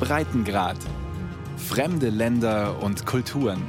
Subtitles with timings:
[0.00, 0.76] Breitengrad.
[1.56, 3.62] Fremde Länder und Kulturen.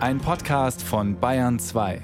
[0.00, 2.00] Ein Podcast von Bayern 2.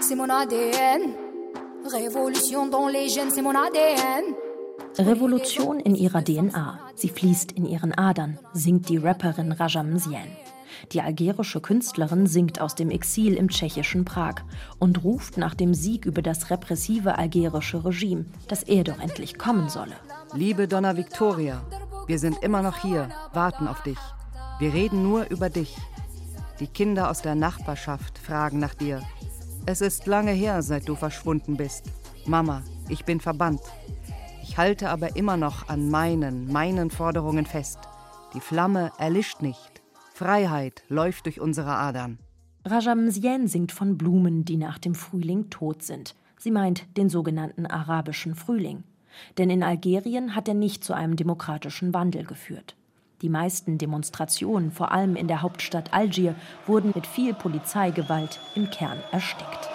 [0.00, 1.14] C'est mon ADN.
[1.84, 4.34] Révolution dans les gènes, c'est mon ADN.
[4.98, 6.78] Revolution in ihrer DNA.
[6.94, 10.28] Sie fließt in ihren Adern, singt die Rapperin Rajam Zien.
[10.92, 14.42] Die algerische Künstlerin singt aus dem Exil im tschechischen Prag
[14.78, 19.68] und ruft nach dem Sieg über das repressive algerische Regime, dass er doch endlich kommen
[19.68, 19.94] solle.
[20.34, 21.62] Liebe Donna Victoria,
[22.06, 23.98] wir sind immer noch hier, warten auf dich.
[24.58, 25.76] Wir reden nur über dich.
[26.60, 29.02] Die Kinder aus der Nachbarschaft fragen nach dir.
[29.66, 31.84] Es ist lange her, seit du verschwunden bist.
[32.24, 33.60] Mama, ich bin verbannt.
[34.42, 37.80] Ich halte aber immer noch an meinen, meinen Forderungen fest.
[38.32, 39.75] Die Flamme erlischt nicht.
[40.16, 42.18] Freiheit läuft durch unsere Adern.
[42.64, 46.14] Rajam Sien singt von Blumen, die nach dem Frühling tot sind.
[46.38, 48.82] Sie meint den sogenannten arabischen Frühling.
[49.36, 52.76] Denn in Algerien hat er nicht zu einem demokratischen Wandel geführt.
[53.20, 56.34] Die meisten Demonstrationen, vor allem in der Hauptstadt Algier,
[56.66, 59.68] wurden mit viel Polizeigewalt im Kern erstickt.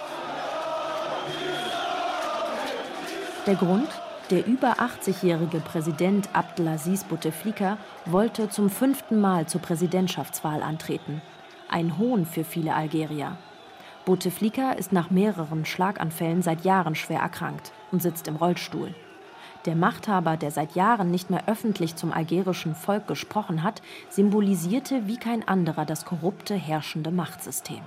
[3.46, 3.88] Der Grund?
[4.32, 11.20] Der über 80-jährige Präsident Abdelaziz Bouteflika wollte zum fünften Mal zur Präsidentschaftswahl antreten.
[11.68, 13.36] Ein Hohn für viele Algerier.
[14.06, 18.94] Bouteflika ist nach mehreren Schlaganfällen seit Jahren schwer erkrankt und sitzt im Rollstuhl.
[19.66, 25.18] Der Machthaber, der seit Jahren nicht mehr öffentlich zum algerischen Volk gesprochen hat, symbolisierte wie
[25.18, 27.82] kein anderer das korrupte herrschende Machtsystem.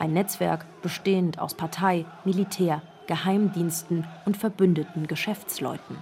[0.00, 5.98] Ein Netzwerk bestehend aus Partei, Militär, Geheimdiensten und verbündeten Geschäftsleuten.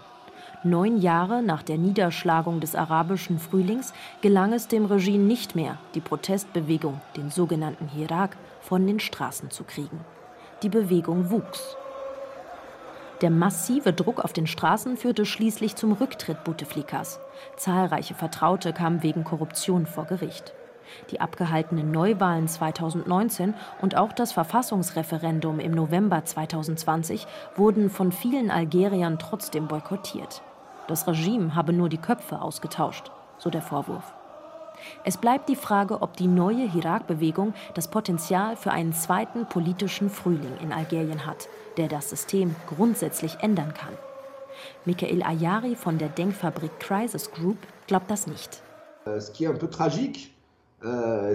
[0.63, 6.01] Neun Jahre nach der Niederschlagung des arabischen Frühlings gelang es dem Regime nicht mehr, die
[6.01, 10.01] Protestbewegung, den sogenannten Hirak, von den Straßen zu kriegen.
[10.63, 11.77] Die Bewegung wuchs.
[13.23, 17.21] Der massive Druck auf den Straßen führte schließlich zum Rücktritt Bouteflikas.
[17.57, 20.55] Zahlreiche Vertraute kamen wegen Korruption vor Gericht.
[21.11, 29.19] Die abgehaltenen Neuwahlen 2019 und auch das Verfassungsreferendum im November 2020 wurden von vielen Algeriern
[29.19, 30.43] trotzdem boykottiert.
[30.89, 34.13] Das Regime habe nur die Köpfe ausgetauscht, so der Vorwurf.
[35.05, 40.57] Es bleibt die Frage, ob die neue Hirak-Bewegung das Potenzial für einen zweiten politischen Frühling
[40.63, 43.93] in Algerien hat, der das System grundsätzlich ändern kann.
[44.85, 48.63] Michael Ayari von der Denkfabrik Crisis Group glaubt das nicht.
[49.07, 49.69] Ce qui est un peu
[50.83, 51.35] euh,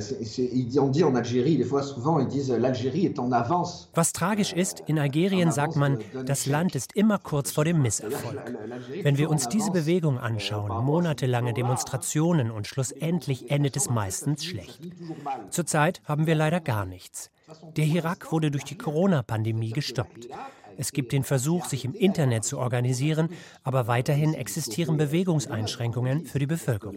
[3.93, 8.55] was tragisch ist, in Algerien sagt man, das Land ist immer kurz vor dem Misserfolg.
[9.03, 14.79] Wenn wir uns diese Bewegung anschauen, monatelange Demonstrationen und schlussendlich endet es meistens schlecht.
[15.51, 17.29] Zurzeit haben wir leider gar nichts.
[17.77, 20.27] Der Irak wurde durch die Corona-Pandemie gestoppt.
[20.77, 23.29] Es gibt den Versuch, sich im Internet zu organisieren,
[23.63, 26.95] aber weiterhin existieren Bewegungseinschränkungen für die Bevölkerung.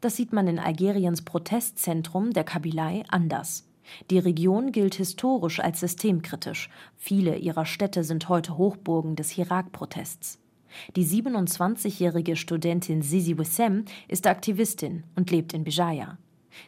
[0.00, 3.64] Das sieht man in Algeriens Protestzentrum der Kabylei anders.
[4.10, 6.70] Die Region gilt historisch als systemkritisch.
[6.96, 10.38] Viele ihrer Städte sind heute Hochburgen des Irak-Protests.
[10.96, 16.18] Die 27-jährige Studentin Sisi Wissem ist Aktivistin und lebt in Bijaya.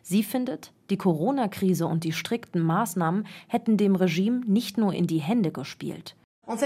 [0.03, 5.21] Sie findet, die Corona-Krise und die strikten Maßnahmen hätten dem Regime nicht nur in die
[5.21, 6.15] Hände gespielt.
[6.49, 6.57] Euh,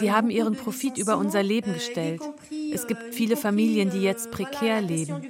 [0.00, 2.22] Sie haben ihren Profit über unser Leben euh, gestellt.
[2.72, 5.20] Es gibt euh, viele Familien, die jetzt prekär leben.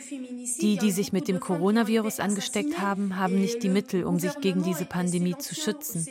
[0.60, 4.62] Die, die sich mit dem Coronavirus angesteckt haben, haben nicht die Mittel, um sich gegen
[4.62, 6.06] diese Pandemie zu schützen.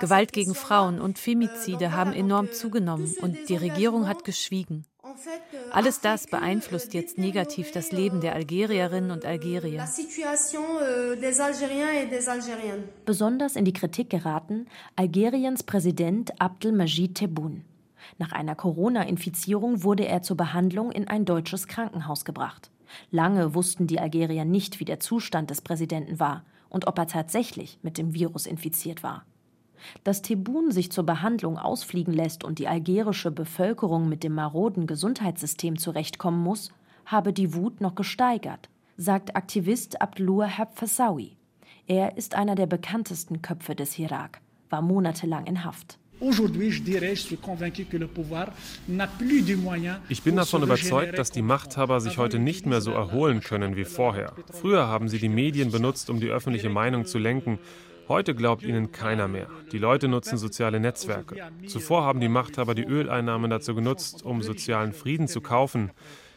[0.00, 4.84] Gewalt gegen Frauen und Femizide haben enorm zugenommen und die Regierung hat geschwiegen.
[5.72, 9.82] Alles das beeinflusst jetzt negativ das Leben der Algerierinnen und Algerier.
[9.82, 11.16] Euh,
[13.04, 17.62] Besonders in die Kritik geraten Algeriens Präsident Abdelmajid Tebboune.
[18.18, 22.70] Nach einer Corona-Infizierung wurde er zur Behandlung in ein deutsches Krankenhaus gebracht.
[23.10, 27.78] Lange wussten die Algerier nicht, wie der Zustand des Präsidenten war und ob er tatsächlich
[27.82, 29.24] mit dem Virus infiziert war.
[30.04, 35.78] Dass Tebun sich zur Behandlung ausfliegen lässt und die algerische Bevölkerung mit dem maroden Gesundheitssystem
[35.78, 36.72] zurechtkommen muss,
[37.04, 41.36] habe die Wut noch gesteigert, sagt Aktivist Abdulwahab Fassawi.
[41.86, 44.40] Er ist einer der bekanntesten Köpfe des Irak,
[44.70, 45.98] war monatelang in Haft.
[50.08, 53.84] Ich bin davon überzeugt, dass die Machthaber sich heute nicht mehr so erholen können wie
[53.84, 54.32] vorher.
[54.50, 57.58] Früher haben sie die Medien benutzt, um die öffentliche Meinung zu lenken.
[58.08, 59.48] Heute glaubt ihnen keiner mehr.
[59.72, 61.36] Die Leute nutzen soziale Netzwerke.
[61.66, 65.90] Zuvor haben die Machthaber die Öleinnahmen dazu genutzt, um sozialen Frieden zu kaufen.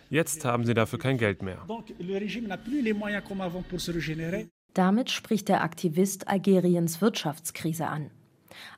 [0.10, 1.60] Jetzt haben sie dafür kein Geld mehr.
[4.74, 8.10] Damit spricht der Aktivist Algeriens Wirtschaftskrise an.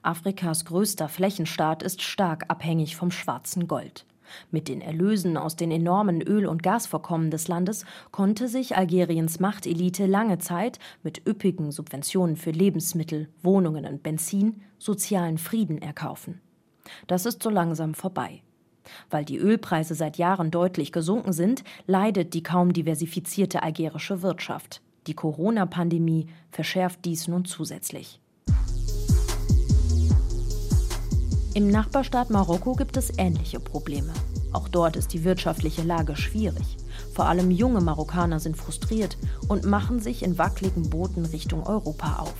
[0.01, 4.05] Afrikas größter Flächenstaat ist stark abhängig vom schwarzen Gold.
[4.51, 10.05] Mit den Erlösen aus den enormen Öl- und Gasvorkommen des Landes konnte sich Algeriens Machtelite
[10.05, 16.41] lange Zeit mit üppigen Subventionen für Lebensmittel, Wohnungen und Benzin sozialen Frieden erkaufen.
[17.07, 18.41] Das ist so langsam vorbei.
[19.09, 24.81] Weil die Ölpreise seit Jahren deutlich gesunken sind, leidet die kaum diversifizierte algerische Wirtschaft.
[25.07, 28.20] Die Corona-Pandemie verschärft dies nun zusätzlich.
[31.53, 34.13] Im Nachbarstaat Marokko gibt es ähnliche Probleme.
[34.53, 36.77] Auch dort ist die wirtschaftliche Lage schwierig.
[37.13, 39.17] Vor allem junge Marokkaner sind frustriert
[39.49, 42.35] und machen sich in wackeligen Booten Richtung Europa auf.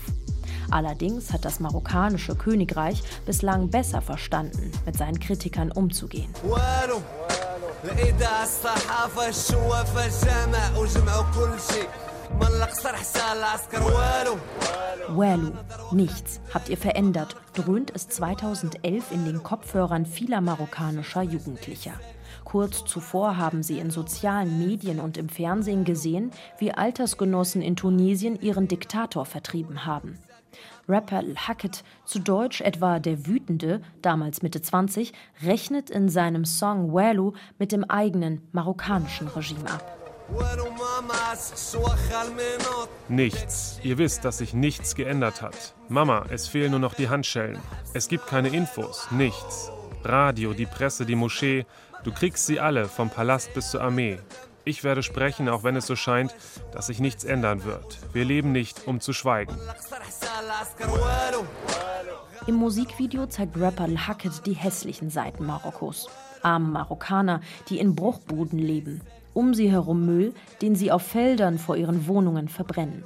[0.70, 6.32] Allerdings hat das marokkanische Königreich bislang besser verstanden, mit seinen Kritikern umzugehen.
[15.08, 15.52] Walu,
[15.92, 21.94] nichts habt ihr verändert, dröhnt es 2011 in den Kopfhörern vieler marokkanischer Jugendlicher.
[22.44, 28.40] Kurz zuvor haben sie in sozialen Medien und im Fernsehen gesehen, wie Altersgenossen in Tunesien
[28.40, 30.18] ihren Diktator vertrieben haben.
[30.88, 35.12] Rapper Al-Hacket, zu Deutsch etwa der Wütende, damals Mitte 20,
[35.44, 40.01] rechnet in seinem Song Walu mit dem eigenen marokkanischen Regime ab.
[43.08, 43.80] Nichts.
[43.82, 45.74] Ihr wisst, dass sich nichts geändert hat.
[45.88, 47.60] Mama, es fehlen nur noch die Handschellen.
[47.94, 49.08] Es gibt keine Infos.
[49.10, 49.70] Nichts.
[50.04, 51.66] Radio, die Presse, die Moschee.
[52.04, 54.18] Du kriegst sie alle, vom Palast bis zur Armee.
[54.64, 56.34] Ich werde sprechen, auch wenn es so scheint,
[56.72, 57.98] dass sich nichts ändern wird.
[58.12, 59.56] Wir leben nicht, um zu schweigen.
[62.46, 66.08] Im Musikvideo zeigt Rapper Hackett die hässlichen Seiten Marokkos.
[66.42, 69.00] Arme Marokkaner, die in Bruchbuden leben,
[69.34, 73.04] um sie herum Müll, den sie auf Feldern vor ihren Wohnungen verbrennen.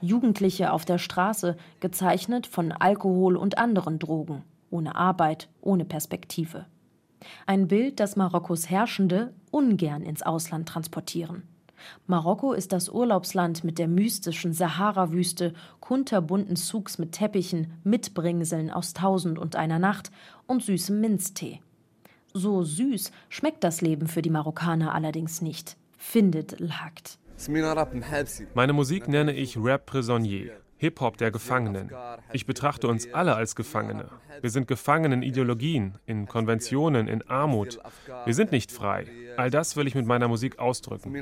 [0.00, 6.66] Jugendliche auf der Straße, gezeichnet von Alkohol und anderen Drogen, ohne Arbeit, ohne Perspektive.
[7.46, 11.42] Ein Bild, das Marokkos Herrschende ungern ins Ausland transportieren.
[12.06, 19.38] Marokko ist das Urlaubsland mit der mystischen Sahara-Wüste, kunterbunten Zugs mit Teppichen, Mitbringseln aus Tausend
[19.38, 20.10] und einer Nacht
[20.46, 21.60] und süßem Minztee.
[22.32, 27.18] So süß schmeckt das Leben für die Marokkaner allerdings nicht, findet Lhakt.
[28.54, 31.90] Meine Musik nenne ich Rap Prisonnier, Hip-Hop der Gefangenen.
[32.32, 34.10] Ich betrachte uns alle als Gefangene.
[34.40, 37.80] Wir sind gefangen in Ideologien, in Konventionen, in Armut.
[38.24, 39.06] Wir sind nicht frei.
[39.36, 41.12] All das will ich mit meiner Musik ausdrücken.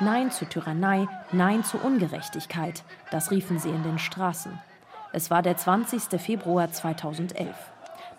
[0.00, 4.52] Nein zur Tyrannei, Nein zur Ungerechtigkeit, das riefen sie in den Straßen.
[5.12, 6.20] Es war der 20.
[6.20, 7.56] Februar 2011.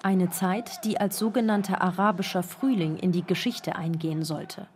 [0.02, 4.68] Eine Zeit, die als sogenannter arabischer Frühling in die Geschichte eingehen sollte.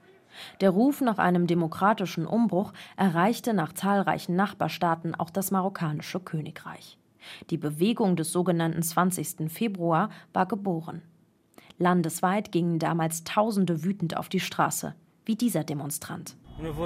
[0.61, 6.99] Der Ruf nach einem demokratischen Umbruch erreichte nach zahlreichen Nachbarstaaten auch das marokkanische Königreich.
[7.49, 9.51] Die Bewegung des sogenannten 20.
[9.51, 11.01] Februar war geboren.
[11.79, 14.93] Landesweit gingen damals Tausende wütend auf die Straße,
[15.25, 16.35] wie dieser Demonstrant.
[16.59, 16.77] Wir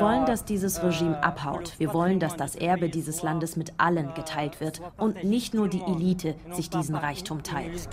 [0.00, 1.78] wollen, dass dieses Regime abhaut.
[1.78, 5.82] Wir wollen, dass das Erbe dieses Landes mit allen geteilt wird und nicht nur die
[5.82, 7.90] Elite sich diesen Reichtum teilt.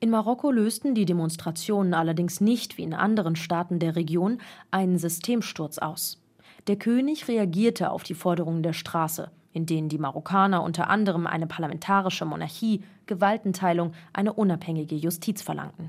[0.00, 5.78] In Marokko lösten die Demonstrationen allerdings nicht, wie in anderen Staaten der Region, einen Systemsturz
[5.78, 6.22] aus.
[6.66, 11.46] Der König reagierte auf die Forderungen der Straße, in denen die Marokkaner unter anderem eine
[11.46, 15.88] parlamentarische Monarchie, Gewaltenteilung, eine unabhängige Justiz verlangten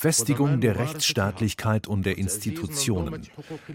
[0.00, 3.26] Festigung der Rechtsstaatlichkeit und der Institutionen,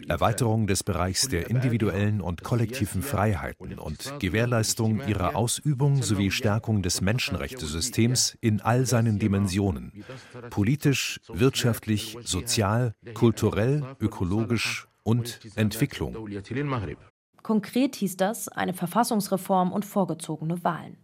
[0.07, 7.01] Erweiterung des Bereichs der individuellen und kollektiven Freiheiten und Gewährleistung ihrer Ausübung sowie Stärkung des
[7.01, 9.91] Menschenrechtesystems in all seinen Dimensionen,
[10.49, 16.15] politisch, wirtschaftlich, sozial, kulturell, ökologisch und Entwicklung.
[17.41, 20.95] Konkret hieß das eine Verfassungsreform und vorgezogene Wahlen.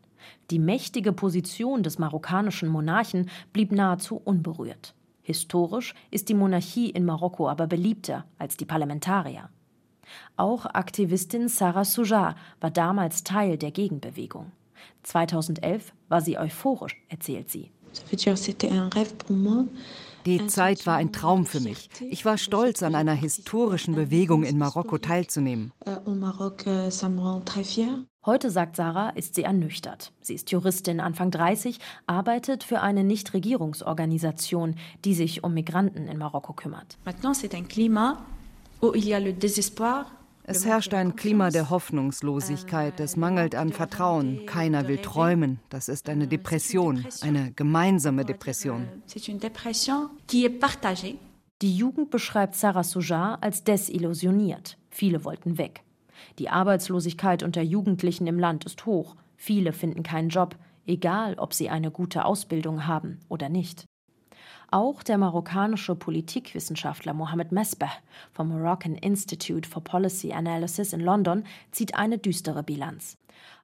[0.50, 4.96] Die mächtige Position des marokkanischen Monarchen blieb nahezu unberührt.
[5.29, 9.48] Historisch ist die Monarchie in Marokko aber beliebter als die Parlamentarier.
[10.38, 14.51] Auch Aktivistin Sarah Soujar war damals Teil der Gegenbewegung.
[15.03, 17.69] 2011 war sie euphorisch, erzählt sie.
[20.26, 21.90] Die Zeit war ein Traum für mich.
[22.02, 25.72] Ich war stolz, an einer historischen Bewegung in Marokko teilzunehmen.
[28.26, 30.12] Heute, sagt Sarah, ist sie ernüchtert.
[30.22, 36.54] Sie ist Juristin Anfang 30, arbeitet für eine Nichtregierungsorganisation, die sich um Migranten in Marokko
[36.54, 36.98] kümmert.
[40.51, 45.60] Es herrscht ein Klima der Hoffnungslosigkeit, es mangelt an Vertrauen, keiner will träumen.
[45.70, 48.88] Das ist eine Depression, eine gemeinsame Depression.
[51.62, 54.79] Die Jugend beschreibt Sarah Soujar als desillusioniert.
[54.89, 55.84] Viele wollten weg.
[56.39, 59.15] Die Arbeitslosigkeit unter Jugendlichen im Land ist hoch.
[59.38, 60.56] Viele finden keinen Job,
[60.88, 63.86] egal ob sie eine gute Ausbildung haben oder nicht.
[64.72, 67.90] Auch der marokkanische Politikwissenschaftler Mohamed Mesbeh
[68.32, 73.18] vom Moroccan Institute for Policy Analysis in London zieht eine düstere Bilanz.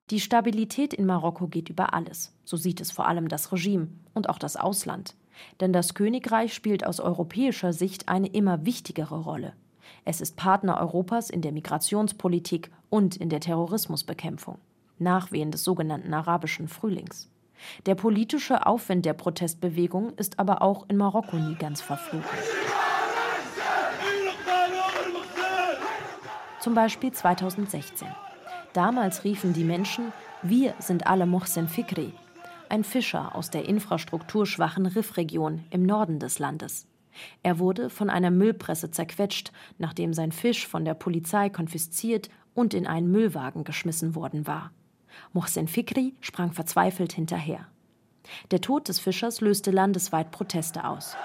[0.09, 4.29] Die Stabilität in Marokko geht über alles, so sieht es vor allem das Regime und
[4.29, 5.15] auch das Ausland.
[5.59, 9.53] Denn das Königreich spielt aus europäischer Sicht eine immer wichtigere Rolle.
[10.05, 14.57] Es ist Partner Europas in der Migrationspolitik und in der Terrorismusbekämpfung.
[14.97, 17.29] Nachwehen des sogenannten arabischen Frühlings.
[17.85, 22.25] Der politische Aufwind der Protestbewegung ist aber auch in Marokko nie ganz verflogen.
[26.59, 28.07] Zum Beispiel 2016.
[28.73, 32.11] Damals riefen die Menschen, wir sind alle Mohsen Fikri,
[32.69, 36.87] ein Fischer aus der infrastrukturschwachen Riffregion im Norden des Landes.
[37.43, 42.87] Er wurde von einer Müllpresse zerquetscht, nachdem sein Fisch von der Polizei konfisziert und in
[42.87, 44.71] einen Müllwagen geschmissen worden war.
[45.33, 47.67] Mohsen Fikri sprang verzweifelt hinterher.
[48.51, 51.15] Der Tod des Fischers löste landesweit Proteste aus.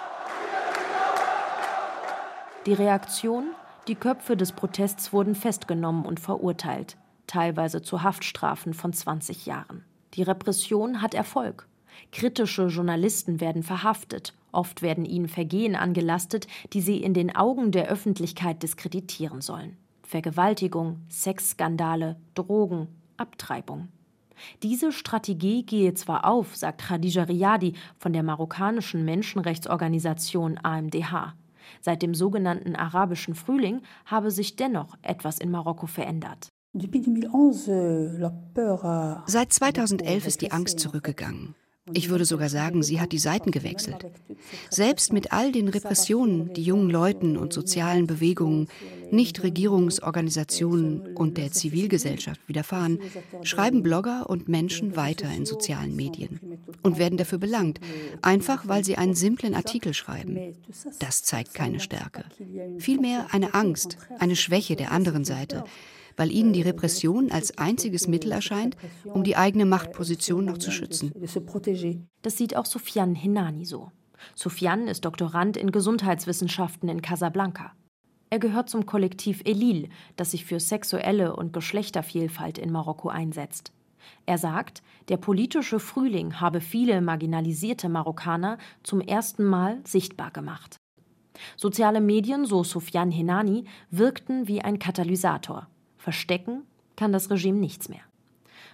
[2.66, 3.52] Die Reaktion?
[3.88, 9.84] Die Köpfe des Protests wurden festgenommen und verurteilt, teilweise zu Haftstrafen von 20 Jahren.
[10.14, 11.66] Die Repression hat Erfolg.
[12.12, 17.88] Kritische Journalisten werden verhaftet, oft werden ihnen Vergehen angelastet, die sie in den Augen der
[17.88, 19.76] Öffentlichkeit diskreditieren sollen.
[20.02, 22.88] Vergewaltigung, Sexskandale, Drogen,
[23.20, 23.88] Abtreibung.
[24.62, 31.34] Diese Strategie gehe zwar auf, sagt Khadija Riyadi von der marokkanischen Menschenrechtsorganisation AMDH.
[31.80, 36.48] Seit dem sogenannten arabischen Frühling habe sich dennoch etwas in Marokko verändert.
[39.26, 41.54] Seit 2011 ist die Angst zurückgegangen.
[41.92, 44.06] Ich würde sogar sagen, sie hat die Seiten gewechselt.
[44.70, 48.68] Selbst mit all den Repressionen, die jungen Leuten und sozialen Bewegungen,
[49.10, 53.00] Nichtregierungsorganisationen und der Zivilgesellschaft widerfahren,
[53.42, 56.40] schreiben Blogger und Menschen weiter in sozialen Medien
[56.82, 57.80] und werden dafür belangt,
[58.22, 60.54] einfach weil sie einen simplen Artikel schreiben.
[60.98, 62.24] Das zeigt keine Stärke.
[62.78, 65.64] Vielmehr eine Angst, eine Schwäche der anderen Seite,
[66.20, 71.14] weil ihnen die Repression als einziges Mittel erscheint, um die eigene Machtposition noch zu schützen.
[72.20, 73.90] Das sieht auch Sofiane Hinani so.
[74.34, 77.72] Sofiane ist Doktorand in Gesundheitswissenschaften in Casablanca.
[78.28, 83.72] Er gehört zum Kollektiv Elil, das sich für sexuelle und Geschlechtervielfalt in Marokko einsetzt.
[84.26, 90.76] Er sagt, der politische Frühling habe viele marginalisierte Marokkaner zum ersten Mal sichtbar gemacht.
[91.56, 95.66] Soziale Medien, so Sofiane Henani, wirkten wie ein Katalysator.
[96.00, 96.62] Verstecken
[96.96, 98.00] kann das Regime nichts mehr.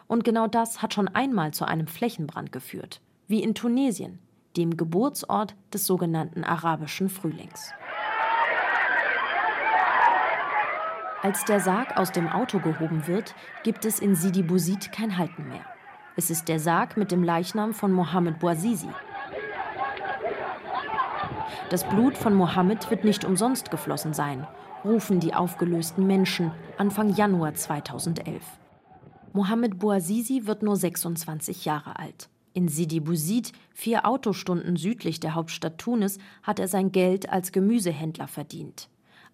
[0.06, 4.20] Und genau das hat schon einmal zu einem Flächenbrand geführt, wie in Tunesien,
[4.56, 7.72] dem Geburtsort des sogenannten arabischen Frühlings.
[11.20, 15.48] Als der Sarg aus dem Auto gehoben wird, gibt es in Sidi Bouzid kein Halten
[15.48, 15.64] mehr.
[16.14, 18.88] Es ist der Sarg mit dem Leichnam von Mohammed Bouazizi.
[21.70, 24.46] Das Blut von Mohammed wird nicht umsonst geflossen sein
[24.86, 28.42] rufen die aufgelösten Menschen Anfang Januar 2011.
[29.32, 32.28] Mohammed Bouazizi wird nur 26 Jahre alt.
[32.52, 38.28] In Sidi Bouzid, vier Autostunden südlich der Hauptstadt Tunis, hat er sein Geld als Gemüsehändler
[38.28, 38.88] verdient.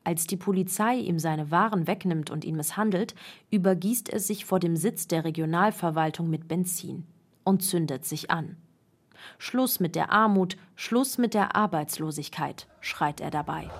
[0.04, 3.14] Als die Polizei ihm seine Waren wegnimmt und ihn misshandelt,
[3.50, 7.04] übergießt er sich vor dem Sitz der Regionalverwaltung mit Benzin
[7.44, 8.56] und zündet sich an.
[9.38, 13.70] Schluss mit der Armut, Schluss mit der Arbeitslosigkeit, schreit er dabei.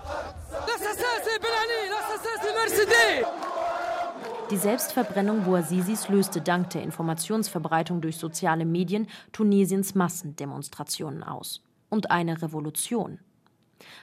[4.50, 11.62] Die Selbstverbrennung Bouazizis löste dank der Informationsverbreitung durch soziale Medien Tunesiens Massendemonstrationen aus.
[11.88, 13.19] Und eine Revolution.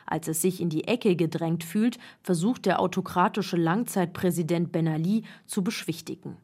[0.07, 5.63] Als es sich in die Ecke gedrängt fühlt, versucht der autokratische Langzeitpräsident Ben Ali zu
[5.63, 6.38] beschwichtigen.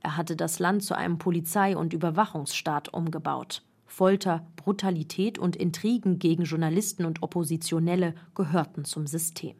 [0.00, 3.62] Er hatte das Land zu einem Polizei- und Überwachungsstaat umgebaut.
[3.84, 9.56] Folter, Brutalität und Intrigen gegen Journalisten und Oppositionelle gehörten zum System.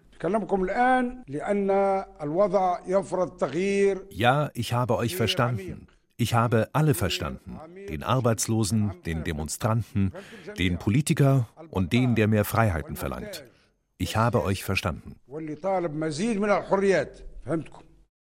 [4.10, 5.88] Ja, ich habe euch verstanden.
[6.18, 7.58] Ich habe alle verstanden.
[7.88, 10.12] Den Arbeitslosen, den Demonstranten,
[10.58, 13.46] den Politiker und den, der mehr Freiheiten verlangt.
[13.96, 15.14] Ich habe euch verstanden.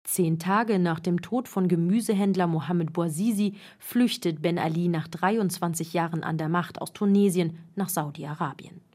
[0.04, 6.22] Zehn Tage nach dem Tod von Gemüsehändler Mohamed Bouazizi flüchtet Ben Ali nach 23 Jahren
[6.22, 8.87] an der Macht aus Tunesien nach Saudi-Arabien.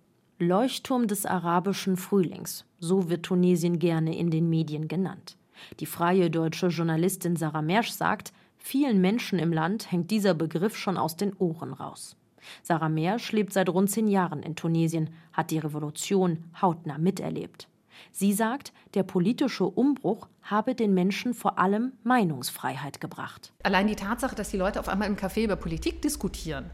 [0.47, 5.37] Leuchtturm des arabischen Frühlings, so wird Tunesien gerne in den Medien genannt.
[5.79, 10.97] Die freie deutsche Journalistin Sarah Mersch sagt, vielen Menschen im Land hängt dieser Begriff schon
[10.97, 12.15] aus den Ohren raus.
[12.61, 17.67] Sarah Mersch lebt seit rund zehn Jahren in Tunesien, hat die Revolution hautnah miterlebt.
[18.11, 23.53] Sie sagt, der politische Umbruch habe den Menschen vor allem Meinungsfreiheit gebracht.
[23.63, 26.69] Allein die Tatsache, dass die Leute auf einmal im Café über Politik diskutieren,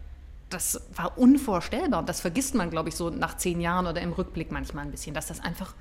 [0.50, 2.00] das war unvorstellbar.
[2.00, 4.92] Und das vergisst man, glaube ich, so nach zehn Jahren oder im Rückblick manchmal ein
[4.92, 5.76] bisschen, dass das einfach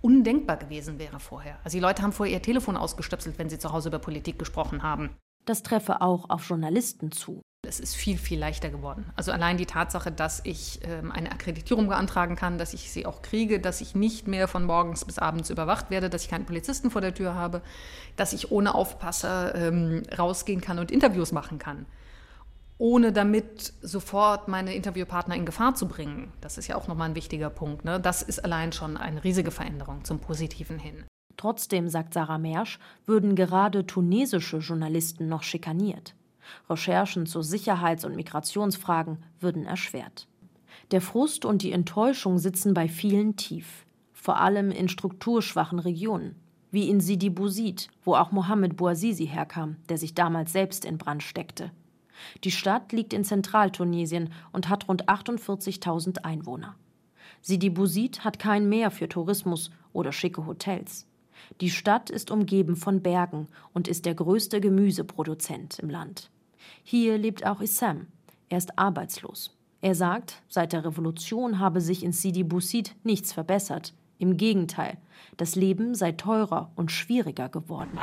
[0.00, 1.58] undenkbar gewesen wäre vorher.
[1.64, 4.82] Also die Leute haben vorher ihr Telefon ausgestöpselt, wenn sie zu Hause über Politik gesprochen
[4.82, 5.10] haben.
[5.44, 7.42] Das treffe auch auf Journalisten zu.
[7.66, 9.10] Es ist viel, viel leichter geworden.
[9.16, 13.20] Also allein die Tatsache, dass ich ähm, eine Akkreditierung beantragen kann, dass ich sie auch
[13.20, 16.90] kriege, dass ich nicht mehr von morgens bis abends überwacht werde, dass ich keinen Polizisten
[16.90, 17.60] vor der Tür habe,
[18.16, 21.84] dass ich ohne Aufpasser ähm, rausgehen kann und Interviews machen kann
[22.80, 26.32] ohne damit sofort meine Interviewpartner in Gefahr zu bringen.
[26.40, 27.84] Das ist ja auch nochmal ein wichtiger Punkt.
[27.84, 28.00] Ne?
[28.00, 31.04] Das ist allein schon eine riesige Veränderung zum Positiven hin.
[31.36, 36.14] Trotzdem, sagt Sarah Mersch, würden gerade tunesische Journalisten noch schikaniert.
[36.70, 40.26] Recherchen zu Sicherheits- und Migrationsfragen würden erschwert.
[40.90, 43.84] Der Frust und die Enttäuschung sitzen bei vielen tief,
[44.14, 46.34] vor allem in strukturschwachen Regionen,
[46.70, 51.22] wie in Sidi Bouzid, wo auch Mohamed Bouazizi herkam, der sich damals selbst in Brand
[51.22, 51.72] steckte.
[52.44, 56.76] Die Stadt liegt in Zentraltunesien und hat rund 48.000 Einwohner.
[57.42, 61.06] Sidi Bouzid hat kein Meer für Tourismus oder schicke Hotels.
[61.60, 66.30] Die Stadt ist umgeben von Bergen und ist der größte Gemüseproduzent im Land.
[66.82, 68.06] Hier lebt auch Issam.
[68.48, 69.56] Er ist arbeitslos.
[69.80, 73.94] Er sagt, seit der Revolution habe sich in Sidi Bouzid nichts verbessert.
[74.18, 74.98] Im Gegenteil,
[75.38, 77.98] das Leben sei teurer und schwieriger geworden.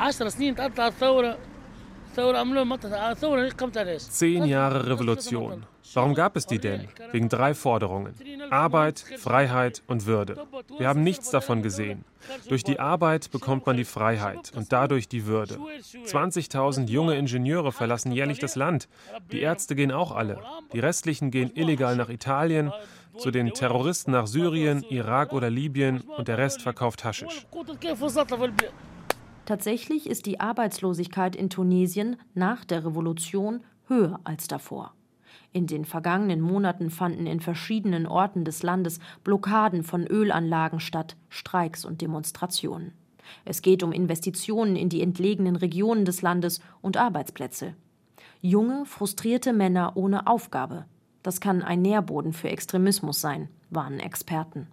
[4.10, 5.64] Zehn Jahre Revolution.
[5.94, 6.88] Warum gab es die denn?
[7.12, 8.14] Wegen drei Forderungen.
[8.50, 10.36] Arbeit, Freiheit und Würde.
[10.78, 12.04] Wir haben nichts davon gesehen.
[12.48, 15.58] Durch die Arbeit bekommt man die Freiheit und dadurch die Würde.
[16.04, 18.88] 20.000 junge Ingenieure verlassen jährlich das Land.
[19.32, 20.40] Die Ärzte gehen auch alle.
[20.72, 22.72] Die restlichen gehen illegal nach Italien,
[23.16, 27.46] zu den Terroristen nach Syrien, Irak oder Libyen und der Rest verkauft Haschisch.
[29.48, 34.92] Tatsächlich ist die Arbeitslosigkeit in Tunesien nach der Revolution höher als davor.
[35.54, 41.86] In den vergangenen Monaten fanden in verschiedenen Orten des Landes Blockaden von Ölanlagen statt, Streiks
[41.86, 42.92] und Demonstrationen.
[43.46, 47.72] Es geht um Investitionen in die entlegenen Regionen des Landes und Arbeitsplätze.
[48.42, 50.84] Junge, frustrierte Männer ohne Aufgabe.
[51.22, 54.68] Das kann ein Nährboden für Extremismus sein, warnen Experten.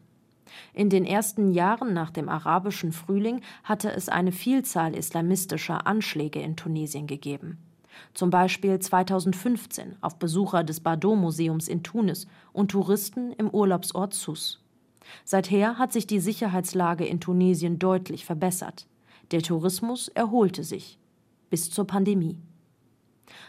[0.74, 6.56] In den ersten Jahren nach dem arabischen Frühling hatte es eine Vielzahl islamistischer Anschläge in
[6.56, 7.58] Tunesien gegeben.
[8.14, 14.62] Zum Beispiel 2015 auf Besucher des Bardo-Museums in Tunis und Touristen im Urlaubsort Sus.
[15.24, 18.88] Seither hat sich die Sicherheitslage in Tunesien deutlich verbessert.
[19.32, 21.00] Der Tourismus erholte sich.
[21.50, 22.38] Bis zur Pandemie.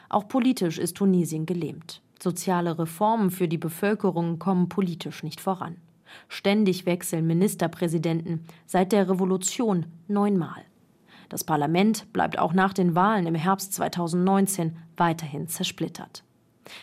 [0.09, 2.02] Auch politisch ist Tunesien gelähmt.
[2.22, 5.76] Soziale Reformen für die Bevölkerung kommen politisch nicht voran.
[6.29, 10.62] Ständig wechseln Ministerpräsidenten, seit der Revolution neunmal.
[11.29, 16.22] Das Parlament bleibt auch nach den Wahlen im Herbst 2019 weiterhin zersplittert.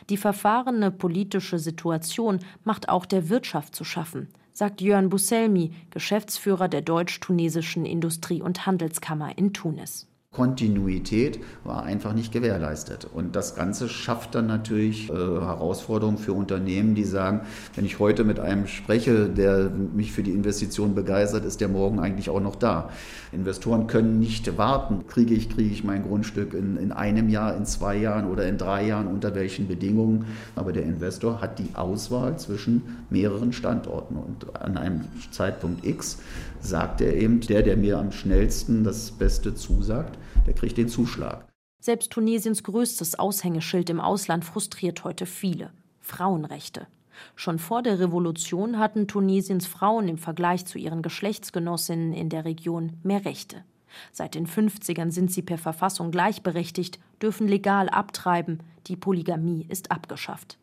[0.10, 6.82] Die verfahrene politische Situation macht auch der Wirtschaft zu schaffen, sagt Jörn Busselmi, Geschäftsführer der
[6.82, 10.08] Deutsch-Tunesischen Industrie- und Handelskammer in Tunis.
[10.34, 13.08] Kontinuität war einfach nicht gewährleistet.
[13.14, 17.42] Und das Ganze schafft dann natürlich äh, Herausforderungen für Unternehmen, die sagen,
[17.76, 22.00] wenn ich heute mit einem spreche, der mich für die Investition begeistert, ist der morgen
[22.00, 22.90] eigentlich auch noch da.
[23.32, 27.66] Investoren können nicht warten, kriege ich, kriege ich mein Grundstück in, in einem Jahr, in
[27.66, 30.26] zwei Jahren oder in drei Jahren, unter welchen Bedingungen.
[30.56, 34.18] Aber der Investor hat die Auswahl zwischen mehreren Standorten.
[34.18, 36.18] Und an einem Zeitpunkt X
[36.60, 41.48] sagt er eben, der, der mir am schnellsten das Beste zusagt, der kriegt den Zuschlag.
[41.80, 45.72] Selbst Tunesiens größtes Aushängeschild im Ausland frustriert heute viele.
[46.00, 46.88] Frauenrechte.
[47.36, 52.94] Schon vor der Revolution hatten Tunesiens Frauen im Vergleich zu ihren Geschlechtsgenossinnen in der Region
[53.04, 53.64] mehr Rechte.
[54.12, 60.58] Seit den 50ern sind sie per Verfassung gleichberechtigt, dürfen legal abtreiben, die Polygamie ist abgeschafft.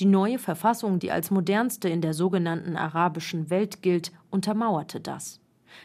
[0.00, 5.40] Die neue Verfassung, die als modernste in der sogenannten arabischen Welt gilt, untermauerte das.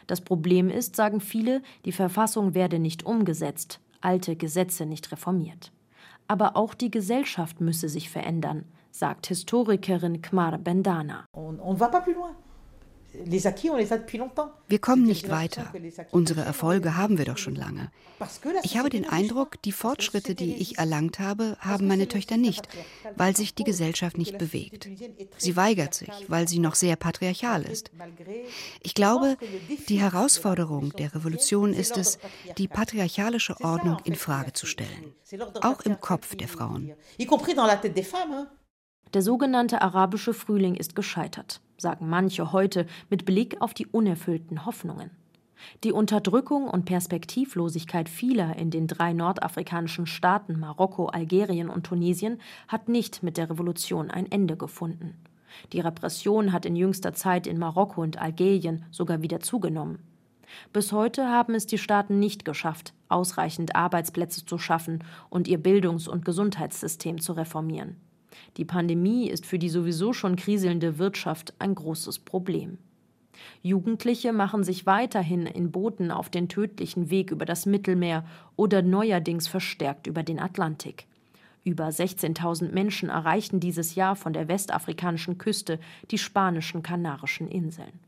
[0.07, 5.71] Das Problem ist, sagen viele, die Verfassung werde nicht umgesetzt, alte Gesetze nicht reformiert.
[6.27, 11.25] Aber auch die Gesellschaft müsse sich verändern, sagt Historikerin Kmar Bendana.
[11.33, 11.79] On, on
[13.13, 15.73] wir kommen nicht weiter.
[16.11, 17.91] Unsere Erfolge haben wir doch schon lange.
[18.63, 22.67] Ich habe den Eindruck, die Fortschritte, die ich erlangt habe, haben meine Töchter nicht,
[23.15, 24.87] weil sich die Gesellschaft nicht bewegt.
[25.37, 27.91] Sie weigert sich, weil sie noch sehr patriarchal ist.
[28.81, 29.37] Ich glaube,
[29.89, 32.17] die Herausforderung der Revolution ist es,
[32.57, 35.13] die patriarchalische Ordnung in Frage zu stellen,
[35.61, 36.93] auch im Kopf der Frauen.
[39.13, 45.11] Der sogenannte arabische Frühling ist gescheitert, sagen manche heute mit Blick auf die unerfüllten Hoffnungen.
[45.83, 52.89] Die Unterdrückung und Perspektivlosigkeit vieler in den drei nordafrikanischen Staaten Marokko, Algerien und Tunesien hat
[52.89, 55.15] nicht mit der Revolution ein Ende gefunden.
[55.73, 59.99] Die Repression hat in jüngster Zeit in Marokko und Algerien sogar wieder zugenommen.
[60.73, 66.07] Bis heute haben es die Staaten nicht geschafft, ausreichend Arbeitsplätze zu schaffen und ihr Bildungs-
[66.07, 67.97] und Gesundheitssystem zu reformieren.
[68.57, 72.77] Die Pandemie ist für die sowieso schon kriselnde Wirtschaft ein großes Problem.
[73.61, 79.47] Jugendliche machen sich weiterhin in Booten auf den tödlichen Weg über das Mittelmeer oder neuerdings
[79.47, 81.07] verstärkt über den Atlantik.
[81.63, 87.99] Über 16.000 Menschen erreichten dieses Jahr von der westafrikanischen Küste die spanischen Kanarischen Inseln.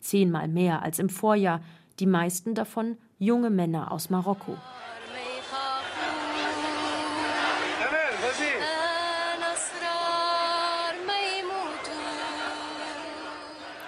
[0.00, 1.60] Zehnmal mehr als im Vorjahr,
[1.98, 4.56] die meisten davon junge Männer aus Marokko.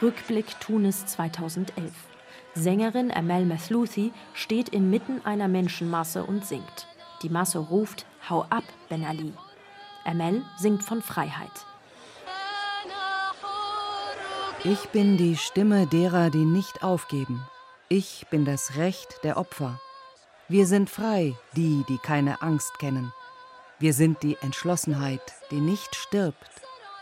[0.03, 1.93] Rückblick Tunis 2011.
[2.55, 6.89] Sängerin Amel Methlouthi steht inmitten einer Menschenmasse und singt.
[7.23, 9.33] Die Masse ruft: Hau ab, Ben Ali.
[10.05, 11.53] Amel singt von Freiheit.
[14.65, 17.47] Ich bin die Stimme derer, die nicht aufgeben.
[17.89, 19.81] Ich bin das Recht der Opfer.
[20.49, 23.13] Wir sind frei, die, die keine Angst kennen.
[23.79, 26.51] Wir sind die Entschlossenheit, die nicht stirbt.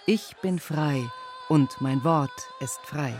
[0.06, 1.10] Ich bin frei
[1.50, 3.12] und mein Wort ist frei.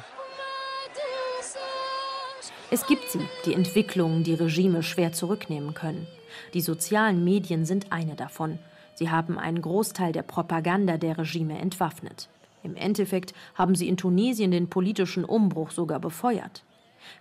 [2.71, 6.07] Es gibt sie, die Entwicklungen, die Regime schwer zurücknehmen können.
[6.55, 8.61] Die sozialen Medien sind eine davon.
[8.95, 12.29] Sie haben einen Großteil der Propaganda der Regime entwaffnet.
[12.63, 16.63] Im Endeffekt haben sie in Tunesien den politischen Umbruch sogar befeuert.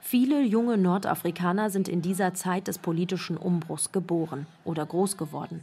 [0.02, 5.62] Viele junge Nordafrikaner sind in dieser Zeit des politischen Umbruchs geboren oder groß geworden.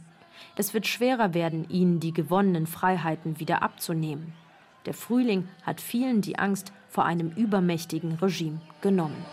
[0.57, 4.33] Es wird schwerer werden, ihnen die gewonnenen Freiheiten wieder abzunehmen.
[4.87, 9.25] Der Frühling hat vielen die Angst vor einem übermächtigen Regime genommen.